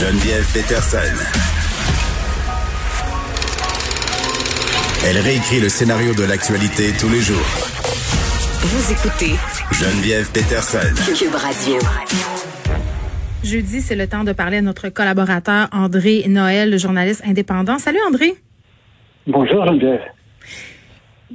[0.00, 0.98] Geneviève Peterson.
[5.04, 7.48] Elle réécrit le scénario de l'actualité tous les jours.
[8.60, 9.34] Vous écoutez
[9.72, 10.94] Geneviève Peterson.
[11.18, 11.78] Cube Radio.
[13.42, 17.80] Jeudi, c'est le temps de parler à notre collaborateur André Noël, le journaliste indépendant.
[17.80, 18.36] Salut André.
[19.26, 20.02] Bonjour Geneviève.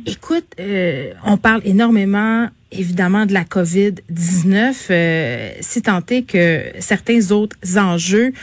[0.05, 2.47] Écoute, euh, on parle énormément,
[2.77, 8.33] évidemment, de la COVID-19, euh, si tant est que certains autres enjeux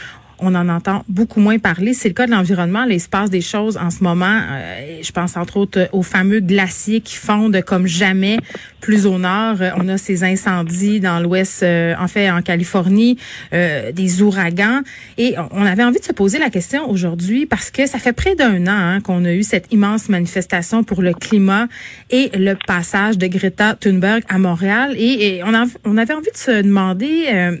[0.41, 1.93] on en entend beaucoup moins parler.
[1.93, 2.85] C'est le cas de l'environnement.
[2.85, 4.41] Là, il se passe des choses en ce moment.
[4.51, 8.37] Euh, je pense entre autres aux fameux glaciers qui fondent comme jamais
[8.81, 9.57] plus au nord.
[9.77, 13.17] On a ces incendies dans l'ouest, euh, en fait en Californie,
[13.53, 14.81] euh, des ouragans.
[15.17, 18.35] Et on avait envie de se poser la question aujourd'hui parce que ça fait près
[18.35, 21.67] d'un an hein, qu'on a eu cette immense manifestation pour le climat
[22.09, 24.95] et le passage de Greta Thunberg à Montréal.
[24.97, 27.59] Et, on, avait envie de se demander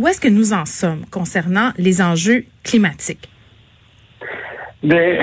[0.00, 3.28] où est-ce que nous en sommes concernant les enjeux climatiques?
[4.82, 5.18] Mais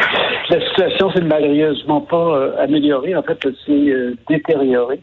[0.51, 3.15] la situation s'est malheureusement pas euh, améliorée.
[3.15, 4.99] En fait, elle s'est euh, détériorée.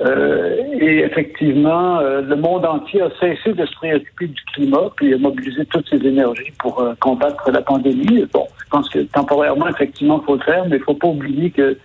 [0.00, 5.18] Euh, et effectivement, le monde entier a cessé de se préoccuper du climat, puis a
[5.18, 8.26] mobilisé toutes ses énergies pour combattre la pandémie.
[8.32, 11.08] Bon, je pense que temporairement, effectivement, il faut le faire, mais il ne faut pas
[11.08, 11.78] oublier que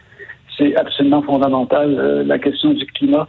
[0.57, 3.27] c'est absolument fondamental, la question du climat.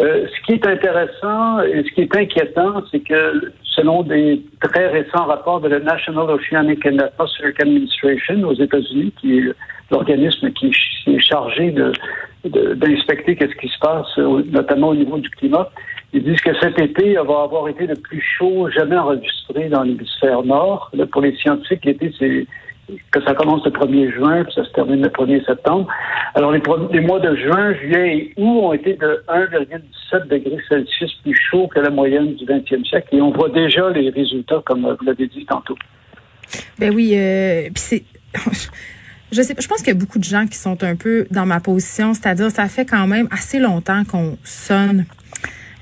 [0.00, 4.88] Euh, ce qui est intéressant et ce qui est inquiétant, c'est que selon des très
[4.88, 9.44] récents rapports de la National Oceanic and Atmospheric Administration aux États-Unis, qui est
[9.90, 10.70] l'organisme qui
[11.06, 11.74] est chargé
[12.44, 14.16] d'inspecter de, qu'est-ce qui se passe,
[14.52, 15.68] notamment au niveau du climat,
[16.12, 20.42] ils disent que cet été va avoir été le plus chaud jamais enregistré dans l'hémisphère
[20.42, 20.90] nord.
[21.12, 22.46] Pour les scientifiques, l'été, c'est
[23.10, 25.88] que ça commence le 1er juin, puis ça se termine le 1er septembre.
[26.34, 31.38] Alors, les, mois de juin, juillet et août ont été de 1,17 degrés Celsius plus
[31.50, 33.08] chaud que la moyenne du 20e siècle.
[33.12, 35.76] Et on voit déjà les résultats, comme vous l'avez dit tantôt.
[36.78, 38.04] Ben oui, euh, puis c'est...
[39.30, 41.44] Je sais, je pense qu'il y a beaucoup de gens qui sont un peu dans
[41.44, 45.04] ma position, c'est-à-dire ça fait quand même assez longtemps qu'on sonne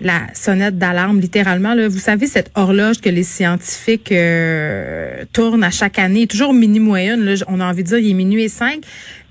[0.00, 1.74] la sonnette d'alarme, littéralement.
[1.74, 1.88] Là.
[1.88, 7.24] Vous savez, cette horloge que les scientifiques euh, tournent à chaque année, toujours minuit moyenne,
[7.24, 8.80] là, on a envie de dire il est minuit et cinq,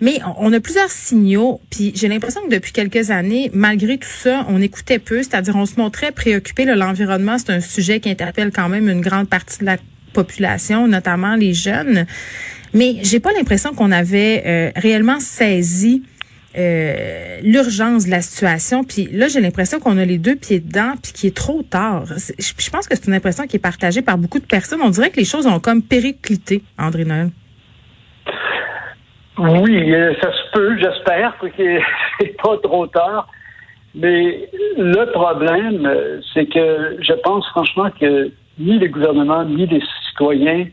[0.01, 4.45] mais on, a plusieurs signaux, puis j'ai l'impression que depuis quelques années, malgré tout ça,
[4.49, 6.65] on écoutait peu, c'est-à-dire on se montrait préoccupé.
[6.65, 9.77] L'environnement, c'est un sujet qui interpelle quand même une grande partie de la
[10.13, 12.05] population, notamment les jeunes.
[12.73, 16.03] Mais j'ai pas l'impression qu'on avait euh, réellement saisi
[16.57, 18.83] euh, l'urgence de la situation.
[18.83, 22.05] Puis là, j'ai l'impression qu'on a les deux pieds dedans, puis qu'il est trop tard.
[22.07, 24.79] Je pense que c'est une impression qui est partagée par beaucoup de personnes.
[24.83, 27.29] On dirait que les choses ont comme périclité, André Noël.
[29.37, 30.77] Oui, euh, ça se peut.
[30.79, 31.47] J'espère que
[32.19, 33.27] c'est pas trop tard.
[33.93, 35.89] Mais le problème,
[36.33, 40.67] c'est que je pense franchement que ni les gouvernements ni les citoyens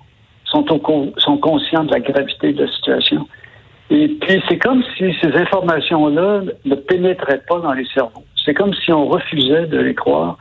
[0.45, 3.27] sont, au, sont conscients de la gravité de la situation.
[3.91, 8.25] Et puis, c'est comme si ces informations-là ne pénétraient pas dans les cerveaux.
[8.45, 10.39] C'est comme si on refusait de les croire.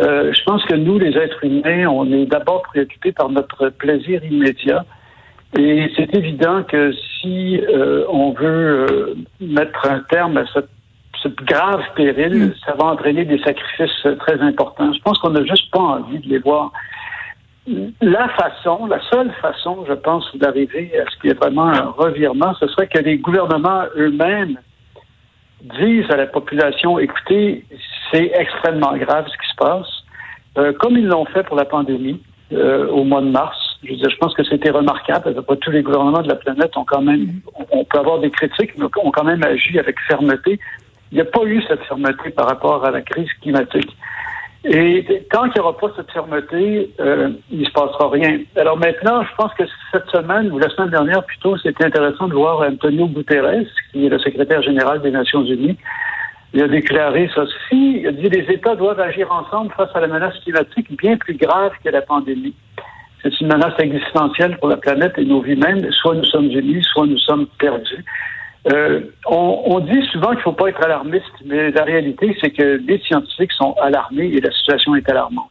[0.00, 4.24] Euh, je pense que nous, les êtres humains, on est d'abord préoccupés par notre plaisir
[4.24, 4.84] immédiat.
[5.56, 10.68] Et c'est évident que si euh, on veut euh, mettre un terme à cette,
[11.22, 12.54] cette grave péril, mm.
[12.66, 14.92] ça va entraîner des sacrifices très importants.
[14.92, 16.72] Je pense qu'on n'a juste pas envie de les voir
[17.66, 21.86] la façon, la seule façon, je pense, d'arriver à ce qu'il y ait vraiment un
[21.96, 24.58] revirement, ce serait que les gouvernements eux-mêmes
[25.80, 27.64] disent à la population, écoutez,
[28.12, 30.04] c'est extrêmement grave ce qui se passe,
[30.58, 32.20] euh, comme ils l'ont fait pour la pandémie
[32.52, 33.56] euh, au mois de mars.
[33.82, 35.42] Je, veux dire, je pense que c'était remarquable.
[35.42, 38.76] Pas tous les gouvernements de la planète ont quand même, on peut avoir des critiques,
[38.76, 40.60] mais ont quand même agi avec fermeté.
[41.10, 43.90] Il n'y a pas eu cette fermeté par rapport à la crise climatique.
[44.64, 48.40] Et tant qu'il n'y aura pas cette fermeté, euh, il ne se passera rien.
[48.56, 52.34] Alors maintenant, je pense que cette semaine, ou la semaine dernière plutôt, c'était intéressant de
[52.34, 55.76] voir Antonio Guterres, qui est le secrétaire général des Nations Unies.
[56.54, 60.06] Il a déclaré ceci, il a dit les États doivent agir ensemble face à la
[60.06, 62.54] menace climatique bien plus grave que la pandémie.
[63.22, 65.90] C'est une menace existentielle pour la planète et nos vies mêmes.
[65.92, 68.04] Soit nous sommes unis, soit nous sommes perdus.
[68.72, 72.80] Euh, on, dit souvent qu'il ne faut pas être alarmiste, mais la réalité, c'est que
[72.86, 75.50] les scientifiques sont alarmés et la situation est alarmante.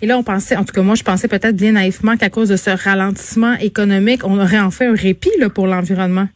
[0.00, 2.48] Et là, on pensait, en tout cas moi, je pensais peut-être bien naïvement qu'à cause
[2.48, 6.26] de ce ralentissement économique, on aurait enfin un répit là, pour l'environnement.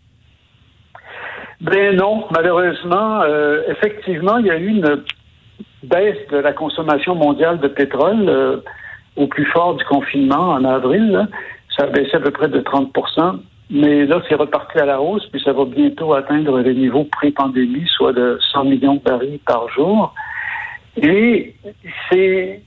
[1.63, 5.03] Ben non, malheureusement, euh, effectivement, il y a eu une
[5.83, 8.59] baisse de la consommation mondiale de pétrole euh,
[9.17, 11.27] au plus fort du confinement en avril.
[11.75, 12.93] Ça a baissé à peu près de 30
[13.71, 17.87] mais là, c'est reparti à la hausse, puis ça va bientôt atteindre les niveaux pré-pandémie,
[17.97, 20.15] soit de 100 millions de barils par jour.
[20.97, 21.55] Et
[22.11, 22.63] c'est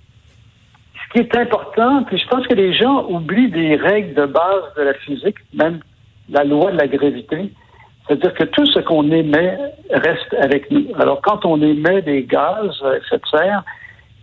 [0.96, 4.64] ce qui est important, puis je pense que les gens oublient des règles de base
[4.78, 5.80] de la physique, même
[6.30, 7.50] la loi de la gravité.
[8.06, 9.58] C'est-à-dire que tout ce qu'on émet
[9.92, 10.88] reste avec nous.
[11.00, 13.64] Alors, quand on émet des gaz à effet de serre,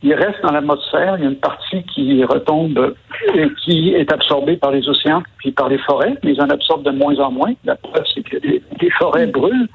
[0.02, 1.16] il reste dans l'atmosphère.
[1.18, 2.94] Il y a une partie qui retombe
[3.34, 6.84] et qui est absorbée par les océans puis par les forêts, mais ils en absorbent
[6.84, 7.52] de moins en moins.
[7.64, 8.62] La preuve, c'est que les,
[8.98, 9.68] forêts brûlent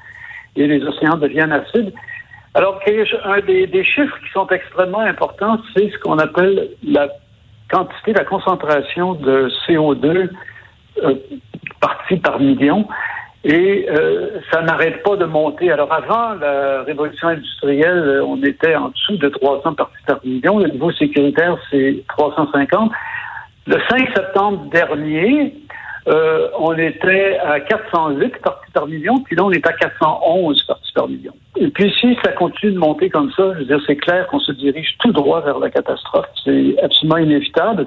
[0.56, 1.92] et les océans deviennent acides.
[2.54, 2.80] Alors,
[3.24, 7.08] un des, des chiffres qui sont extrêmement importants, c'est ce qu'on appelle la
[7.70, 10.28] quantité, la concentration de CO2
[11.02, 11.14] euh,
[11.80, 12.86] partie par million.
[13.44, 15.70] Et euh, ça n'arrête pas de monter.
[15.70, 20.58] Alors avant la révolution industrielle, euh, on était en dessous de 300 parties par million.
[20.60, 22.92] Le niveau sécuritaire, c'est 350.
[23.66, 25.54] Le 5 septembre dernier,
[26.08, 30.92] euh, on était à 408 parties par million, puis là, on est à 411 parties
[30.94, 31.32] par million.
[31.56, 34.40] Et puis, si ça continue de monter comme ça, je veux dire, c'est clair qu'on
[34.40, 36.26] se dirige tout droit vers la catastrophe.
[36.44, 37.86] C'est absolument inévitable.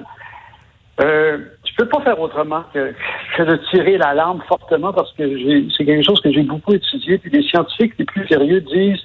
[1.02, 1.38] Euh,
[1.76, 2.94] je peux pas faire autrement que,
[3.36, 5.24] que, de tirer la lampe fortement parce que
[5.76, 7.18] c'est quelque chose que j'ai beaucoup étudié.
[7.18, 9.04] Puis les scientifiques les plus sérieux disent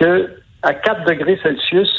[0.00, 0.30] que
[0.62, 1.90] à 4 degrés Celsius,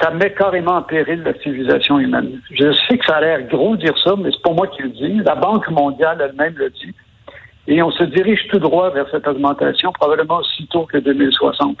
[0.00, 2.40] ça met carrément en péril la civilisation humaine.
[2.50, 4.82] Je sais que ça a l'air gros de dire ça, mais c'est pas moi qui
[4.82, 5.14] le dis.
[5.24, 6.94] La Banque mondiale elle-même le dit.
[7.66, 11.78] Et on se dirige tout droit vers cette augmentation, probablement aussitôt que 2060.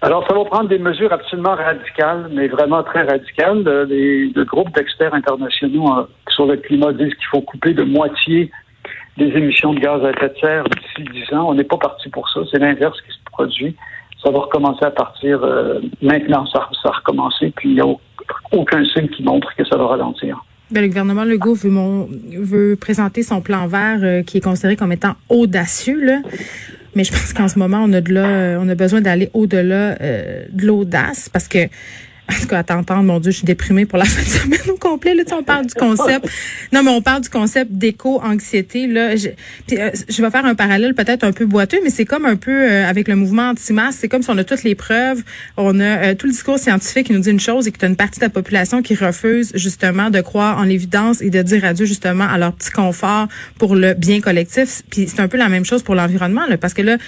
[0.00, 3.64] Alors, ça va prendre des mesures absolument radicales, mais vraiment très radicales.
[3.66, 7.82] Euh, les, le groupe d'experts internationaux euh, sur le climat disent qu'il faut couper de
[7.82, 8.50] moitié
[9.16, 11.48] les émissions de gaz à effet de serre d'ici 10 ans.
[11.48, 12.40] On n'est pas parti pour ça.
[12.52, 13.74] C'est l'inverse qui se produit.
[14.22, 16.46] Ça va recommencer à partir euh, maintenant.
[16.46, 17.92] Ça, ça a recommencé, puis il n'y a
[18.52, 20.40] aucun signe qui montre que ça va ralentir.
[20.70, 26.22] Ben, le gouvernement Legault veut, présenter son plan vert qui est considéré comme étant audacieux.
[26.98, 29.96] Mais je pense qu'en ce moment, on a de là, on a besoin d'aller au-delà
[30.00, 31.68] euh, de l'audace parce que
[32.30, 34.70] en tout cas, à t'entendre, mon Dieu, je suis déprimée pour la fin de semaine
[34.70, 35.14] au complet.
[35.14, 36.28] Là, on parle du concept.
[36.72, 38.86] Non, mais on parle du concept d'éco-anxiété.
[38.86, 39.28] Là, je,
[39.72, 42.50] euh, je vais faire un parallèle peut-être un peu boiteux, mais c'est comme un peu
[42.50, 43.96] euh, avec le mouvement anti-masse.
[44.00, 45.22] C'est comme si on a toutes les preuves,
[45.56, 47.84] on a euh, tout le discours scientifique qui nous dit une chose et que tu
[47.84, 51.40] as une partie de la population qui refuse justement de croire en l'évidence et de
[51.42, 53.28] dire adieu justement à leur petit confort
[53.58, 54.82] pour le bien collectif.
[54.90, 56.98] Puis c'est un peu la même chose pour l'environnement, parce que là,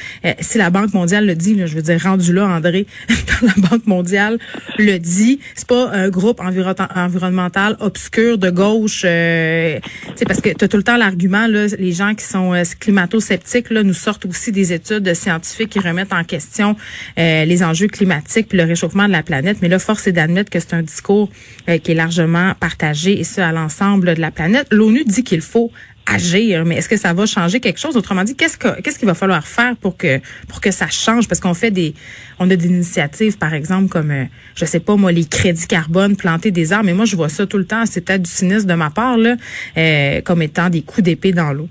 [0.41, 3.69] si la Banque mondiale le dit, là, je veux dire, rendu là, André, quand la
[3.69, 4.39] Banque mondiale
[4.79, 9.03] le dit, dit, c'est pas un groupe environnemental obscur de gauche.
[9.05, 9.79] Euh,
[10.27, 13.71] parce que tu as tout le temps l'argument, là, les gens qui sont euh, climato-sceptiques
[13.71, 16.77] nous sortent aussi des études scientifiques qui remettent en question
[17.19, 19.59] euh, les enjeux climatiques puis le réchauffement de la planète.
[19.63, 21.31] Mais là, force est d'admettre que c'est un discours
[21.69, 24.67] euh, qui est largement partagé et ça à l'ensemble de la planète.
[24.71, 25.71] L'ONU dit qu'il faut
[26.15, 27.97] agir, mais est-ce que ça va changer quelque chose?
[27.97, 30.19] Autrement dit, qu'est-ce que qu'est-ce qu'il va falloir faire pour que
[30.49, 31.29] pour que ça change?
[31.29, 31.95] Parce qu'on fait des
[32.39, 34.25] on a des initiatives, par exemple comme euh,
[34.55, 37.47] je sais pas moi les crédits carbone, planter des arbres, mais moi je vois ça
[37.47, 37.87] tout le temps.
[37.87, 39.37] C'est peut-être du cynisme de ma part là,
[39.77, 41.69] euh, comme étant des coups d'épée dans l'eau.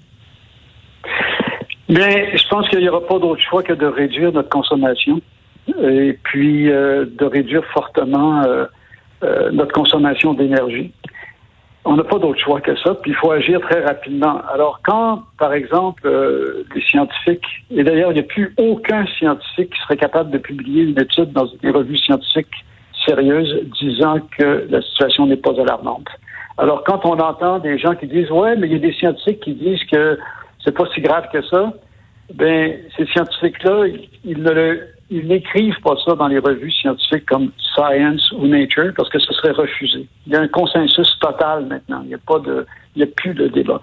[1.90, 5.22] Bien, je pense qu'il n'y aura pas d'autre choix que de réduire notre consommation
[5.84, 8.44] et puis euh, de réduire fortement
[9.52, 10.94] notre consommation d'énergie
[11.86, 14.42] on n'a pas d'autre choix que ça, puis il faut agir très rapidement.
[14.54, 19.74] Alors quand, par exemple, euh, les scientifiques, et d'ailleurs, il n'y a plus aucun scientifique
[19.74, 22.52] qui serait capable de publier une étude dans une revue scientifique
[23.08, 26.08] sérieuse disant que la situation n'est pas alarmante.
[26.58, 29.40] Alors quand on entend des gens qui disent ouais, mais il y a des scientifiques
[29.40, 30.20] qui disent que
[30.64, 31.72] c'est pas si grave que ça,
[32.34, 33.86] ben ces scientifiques-là,
[34.26, 38.94] ils ne le ils n'écrivent pas ça dans les revues scientifiques comme Science ou Nature
[38.96, 40.08] parce que ce serait refusé.
[40.28, 42.02] Il y a un consensus total maintenant.
[42.04, 43.82] Il n'y a pas de, il n'y a plus de débat.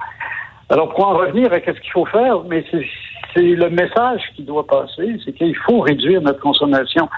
[0.69, 4.67] Alors, pour en revenir à ce qu'il faut faire, mais c'est le message qui doit
[4.67, 7.09] passer, c'est qu'il faut réduire notre consommation.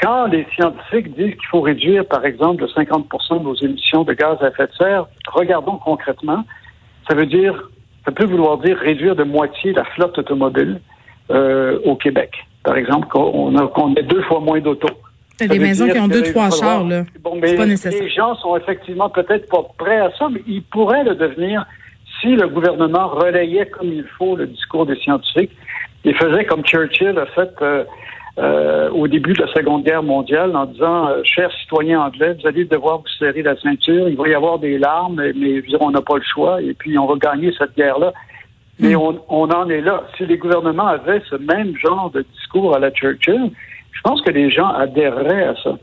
[0.00, 4.12] Quand les scientifiques disent qu'il faut réduire, par exemple, de 50 de nos émissions de
[4.12, 6.44] gaz à effet de serre, regardons concrètement.
[7.08, 7.68] Ça veut dire,
[8.04, 10.80] ça peut vouloir dire réduire de moitié la flotte automobile
[11.30, 12.30] euh, au Québec
[12.68, 14.90] par exemple, qu'on a, deux fois moins d'autos.
[15.40, 17.04] Il des maisons qui ont deux, trois chars, là.
[17.22, 21.14] Bon, mais les gens sont effectivement peut-être pas prêts à ça, mais ils pourraient le
[21.14, 21.64] devenir
[22.20, 25.52] si le gouvernement relayait comme il faut le discours des scientifiques
[26.04, 27.84] et faisait comme Churchill a fait euh,
[28.38, 32.46] euh, au début de la Seconde Guerre mondiale en disant euh, Chers citoyens anglais, vous
[32.46, 36.02] allez devoir vous serrer la ceinture, il va y avoir des larmes, mais on n'a
[36.02, 38.12] pas le choix, et puis on va gagner cette guerre-là.
[38.80, 40.04] Mais on, on, en est là.
[40.16, 43.50] Si les gouvernements avaient ce même genre de discours à la Churchill,
[43.92, 45.76] je pense que les gens adhéreraient à ça.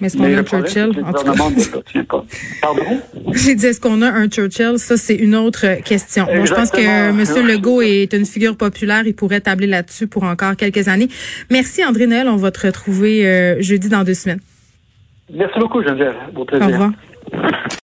[0.00, 0.90] Mais est-ce qu'on a un Churchill?
[1.04, 2.24] En tout cas.
[2.62, 2.82] Pardon?
[3.32, 4.78] J'ai dit, est-ce qu'on a un Churchill?
[4.78, 6.26] Ça, c'est une autre question.
[6.44, 7.46] Je pense que M.
[7.46, 9.02] Legault est une figure populaire.
[9.06, 11.08] Il pourrait tabler là-dessus pour encore quelques années.
[11.50, 12.28] Merci, André Noël.
[12.28, 14.40] On va te retrouver euh, jeudi dans deux semaines.
[15.32, 16.16] Merci beaucoup, Geneviève.
[16.34, 16.90] Au Au revoir.